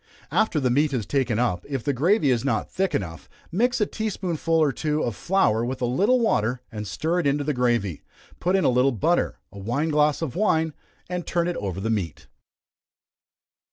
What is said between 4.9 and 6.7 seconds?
of flour with a little water,